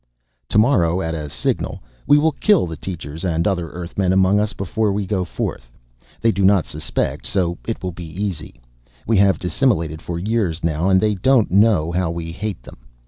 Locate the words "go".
5.05-5.23